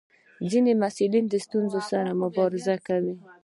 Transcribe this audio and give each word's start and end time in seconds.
ځینې 0.51 0.71
محصلین 0.81 1.25
د 1.29 1.33
ستونزو 1.45 1.79
سره 1.91 2.17
مبارزه 2.23 2.75
کوي. 2.87 3.15